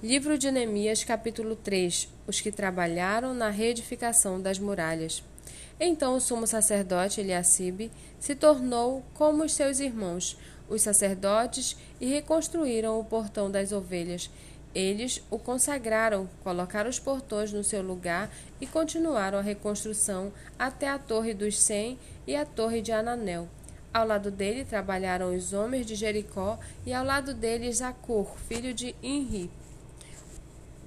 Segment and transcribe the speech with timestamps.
[0.00, 5.24] Livro de Neemias, capítulo 3 Os que trabalharam na reedificação das muralhas.
[5.80, 10.38] Então o sumo sacerdote Eliacibe se tornou como os seus irmãos,
[10.68, 14.30] os sacerdotes, e reconstruíram o portão das ovelhas.
[14.72, 18.30] Eles o consagraram, colocaram os portões no seu lugar
[18.60, 23.48] e continuaram a reconstrução até a Torre dos Cem e a Torre de Ananel.
[23.92, 26.56] Ao lado dele trabalharam os homens de Jericó
[26.86, 29.50] e ao lado deles Zacur, filho de Inri.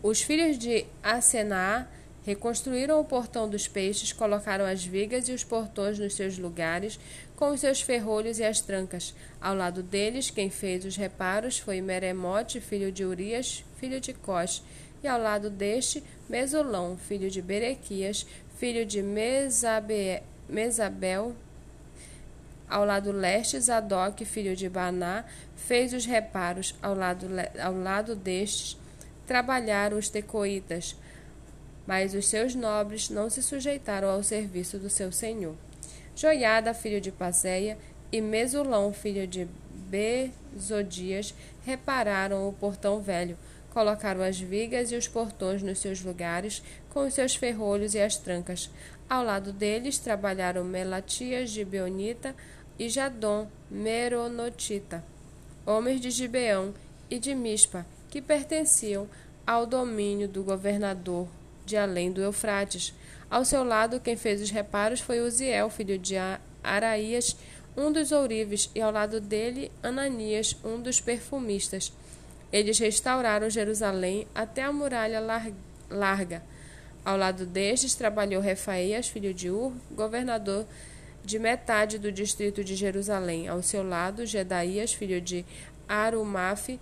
[0.03, 1.85] Os filhos de Asenaá
[2.25, 6.99] reconstruíram o portão dos peixes, colocaram as vigas e os portões nos seus lugares,
[7.35, 9.13] com os seus ferrolhos e as trancas.
[9.39, 14.63] Ao lado deles, quem fez os reparos foi Meremote, filho de Urias, filho de Cós,
[15.03, 18.25] e ao lado deste, Mesolão, filho de Berequias,
[18.57, 21.35] filho de Mesabe, Mesabel.
[22.69, 26.75] Ao lado leste, Zadok, filho de Baná, fez os reparos.
[26.81, 27.27] Ao lado,
[27.59, 28.77] ao lado destes,
[29.31, 30.93] trabalharam os tecoitas,
[31.87, 35.55] mas os seus nobres não se sujeitaram ao serviço do seu senhor.
[36.13, 37.77] Joiada, filho de Paseia,
[38.11, 39.47] e Mesulão, filho de
[39.89, 41.33] Bezodias,
[41.65, 43.37] repararam o portão velho,
[43.73, 48.17] colocaram as vigas e os portões nos seus lugares, com os seus ferrolhos e as
[48.17, 48.69] trancas.
[49.09, 52.35] Ao lado deles trabalharam Melatias de Beonita
[52.77, 55.01] e Jadom Meronotita,
[55.65, 56.73] homens de Gibeão
[57.09, 59.09] e de Mispa, que pertenciam
[59.47, 61.27] ao domínio do governador
[61.65, 62.93] de além do Eufrates.
[63.29, 66.15] Ao seu lado, quem fez os reparos foi Uziel, filho de
[66.61, 67.37] Araías,
[67.75, 71.93] um dos ourives, e ao lado dele, Ananias, um dos perfumistas.
[72.51, 75.21] Eles restauraram Jerusalém até a muralha
[75.89, 76.43] larga.
[77.05, 80.65] Ao lado destes trabalhou Refaías, filho de Ur, governador
[81.23, 83.47] de metade do distrito de Jerusalém.
[83.47, 85.45] Ao seu lado, Gedaías, filho de
[85.87, 86.77] Arumafe,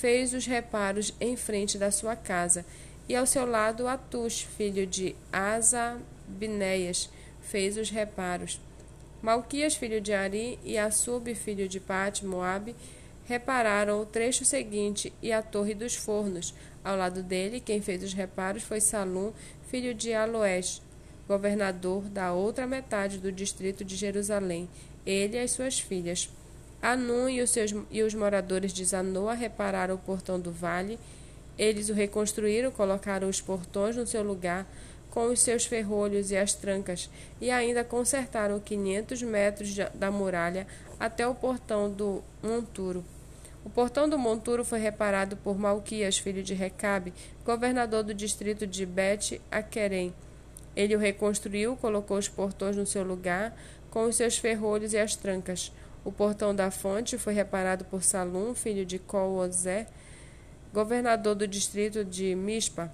[0.00, 2.66] fez os reparos em frente da sua casa,
[3.08, 7.08] e ao seu lado Atus, filho de Asa-Binéias,
[7.40, 8.60] fez os reparos.
[9.22, 12.74] Malquias, filho de Ari, e Assub, filho de Pate, Moabe,
[13.24, 16.54] repararam o trecho seguinte e a torre dos fornos.
[16.82, 19.32] Ao lado dele, quem fez os reparos foi Salum,
[19.68, 20.82] filho de Aloés,
[21.26, 24.68] governador da outra metade do distrito de Jerusalém,
[25.06, 26.28] ele e as suas filhas.
[26.84, 30.98] Anum e os, seus, e os moradores de Zanoa repararam o portão do vale.
[31.56, 34.66] Eles o reconstruíram, colocaram os portões no seu lugar,
[35.08, 37.08] com os seus ferrolhos e as trancas,
[37.40, 40.66] e ainda consertaram 500 metros da muralha
[41.00, 43.02] até o portão do monturo.
[43.64, 47.14] O portão do monturo foi reparado por Malquias, filho de Recabe,
[47.46, 50.12] governador do distrito de Bet-Aquerem.
[50.76, 53.56] Ele o reconstruiu, colocou os portões no seu lugar,
[53.90, 55.72] com os seus ferrolhos e as trancas.
[56.04, 59.86] O portão da fonte foi reparado por Salum, filho de Colozé,
[60.72, 62.92] governador do distrito de Mispa.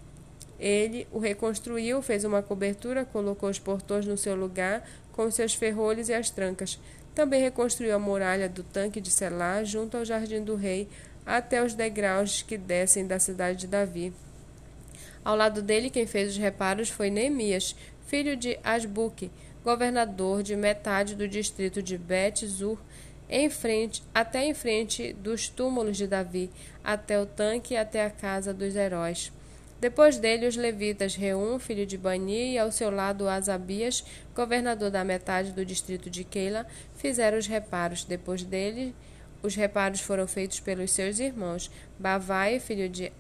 [0.61, 6.09] Ele o reconstruiu, fez uma cobertura, colocou os portões no seu lugar, com seus ferrolhos
[6.09, 6.79] e as trancas.
[7.15, 10.89] Também reconstruiu a muralha do tanque de Selá, junto ao jardim do rei,
[11.27, 14.13] até os degraus que descem da cidade de Davi.
[15.25, 17.75] Ao lado dele, quem fez os reparos foi Neemias,
[18.07, 19.31] filho de Asbuque,
[19.65, 22.79] governador de metade do distrito de Bet-Zur,
[23.29, 26.51] em frente, até em frente dos túmulos de Davi,
[26.83, 29.33] até o tanque e até a casa dos heróis.
[29.81, 34.05] Depois dele, os levitas, Reum, filho de Bani, e ao seu lado Asabias,
[34.35, 36.67] governador da metade do distrito de Keila,
[36.97, 38.05] fizeram os reparos.
[38.05, 38.95] Depois dele,
[39.43, 43.11] os reparos foram feitos pelos seus irmãos, Bavai, filho de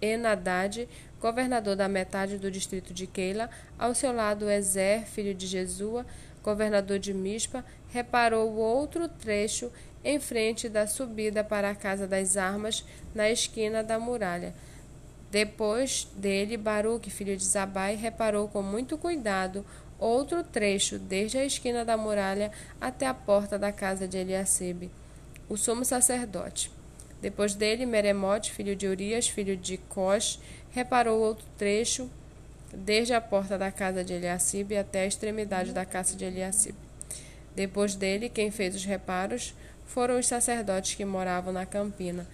[0.00, 0.88] Enadad,
[1.20, 6.06] governador da metade do distrito de Keila, ao seu lado Ezer, filho de Jesua,
[6.42, 9.72] governador de Mispa, reparou o outro trecho
[10.04, 12.84] em frente da subida para a Casa das Armas,
[13.14, 14.54] na esquina da muralha.
[15.30, 19.64] Depois dele, Baruque, filho de Zabai, reparou com muito cuidado
[19.98, 24.90] outro trecho, desde a esquina da muralha até a porta da casa de Eliacibe,
[25.48, 26.75] o sumo sacerdote.
[27.20, 30.40] Depois dele, Meremote, filho de Urias, filho de Cos,
[30.70, 32.10] reparou outro trecho,
[32.72, 36.78] desde a porta da casa de Eliacibe até a extremidade da casa de Eliacibe.
[37.54, 39.54] Depois dele, quem fez os reparos
[39.86, 42.26] foram os sacerdotes que moravam na campina.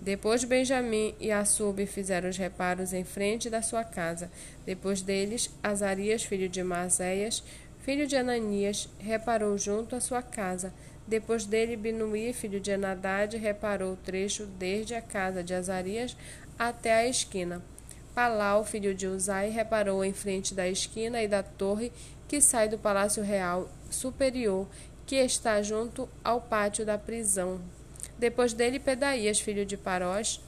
[0.00, 4.30] Depois Benjamim e Assub fizeram os reparos em frente da sua casa.
[4.66, 7.42] Depois deles, Azarias, filho de Maséias,
[7.80, 10.74] filho de Ananias, reparou junto à sua casa.
[11.06, 16.16] Depois dele, Binuí, filho de Enadad, reparou o trecho desde a casa de Azarias
[16.58, 17.62] até a esquina.
[18.14, 21.92] Palau, filho de Uzai, reparou em frente da esquina e da torre
[22.28, 24.66] que sai do palácio real superior,
[25.06, 27.60] que está junto ao pátio da prisão.
[28.18, 30.40] Depois dele, Pedaías, filho de Parós,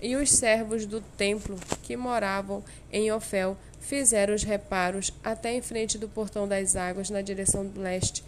[0.00, 5.96] E os servos do templo que moravam em Ofel fizeram os reparos até em frente
[5.96, 8.24] do portão das águas, na direção do leste,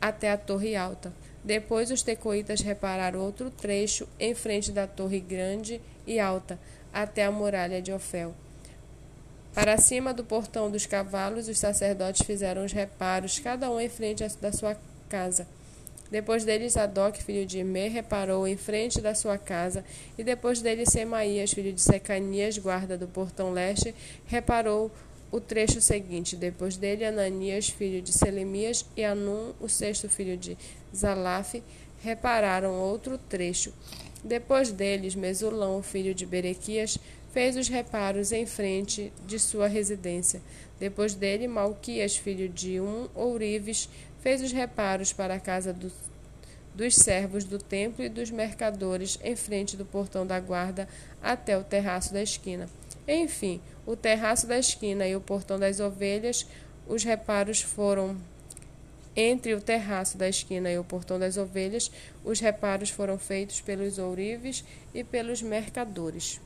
[0.00, 1.12] até a torre alta.
[1.44, 6.58] Depois os tecoitas repararam outro trecho em frente da torre grande e alta,
[6.92, 8.34] até a muralha de Ofel.
[9.54, 14.24] Para cima do portão dos cavalos, os sacerdotes fizeram os reparos, cada um em frente
[14.40, 14.76] da sua
[15.08, 15.46] casa.
[16.10, 19.84] Depois dele, Zadok, filho de Imer, reparou em frente da sua casa,
[20.16, 23.94] e depois dele, Semaías, filho de Secanias, guarda do portão leste,
[24.26, 24.90] reparou
[25.30, 26.36] o trecho seguinte.
[26.36, 30.56] Depois dele, Ananias, filho de Selemias, e Anum, o sexto filho de
[30.94, 31.62] Zalaf,
[32.02, 33.72] repararam outro trecho.
[34.24, 36.98] Depois deles, Mesulão, filho de Berequias,
[37.32, 40.40] fez os reparos em frente de sua residência.
[40.78, 43.88] Depois dele, Malquias, filho de Um Ourives,
[44.20, 45.92] fez os reparos para a casa do,
[46.74, 50.88] dos servos do templo e dos mercadores em frente do portão da guarda
[51.22, 52.68] até o terraço da esquina.
[53.08, 56.46] Enfim, o terraço da esquina e o portão das ovelhas,
[56.86, 58.18] os reparos foram
[59.16, 61.90] entre o terraço da esquina e o portão das ovelhas,
[62.22, 64.62] os reparos foram feitos pelos ourives
[64.94, 66.38] e pelos mercadores.